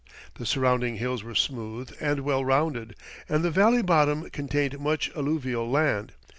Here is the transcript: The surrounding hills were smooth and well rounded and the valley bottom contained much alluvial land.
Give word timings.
The 0.39 0.47
surrounding 0.47 0.95
hills 0.97 1.21
were 1.23 1.35
smooth 1.35 1.91
and 2.01 2.21
well 2.21 2.43
rounded 2.43 2.95
and 3.29 3.43
the 3.45 3.51
valley 3.51 3.83
bottom 3.83 4.31
contained 4.31 4.79
much 4.79 5.11
alluvial 5.15 5.69
land. 5.69 6.13